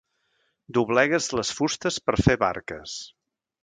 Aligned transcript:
Doblegues 0.77 1.29
les 1.41 1.53
fustes 1.59 2.03
per 2.09 2.19
fer 2.25 2.41
barques. 2.49 3.01